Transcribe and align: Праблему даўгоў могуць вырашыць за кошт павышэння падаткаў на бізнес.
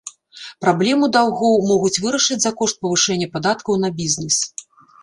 Праблему 0.63 1.09
даўгоў 1.17 1.61
могуць 1.73 1.93
вырашыць 2.07 2.41
за 2.47 2.55
кошт 2.63 2.75
павышэння 2.87 3.27
падаткаў 3.39 3.73
на 3.85 3.95
бізнес. 4.03 4.35